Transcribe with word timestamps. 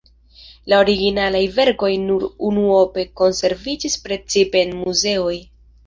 La 0.71 0.79
originalaj 0.85 1.41
verkoj 1.59 1.91
nur 2.07 2.27
unuope 2.49 3.07
konserviĝis, 3.23 4.03
precipe 4.09 4.67
en 4.67 4.79
muzeoj. 4.85 5.41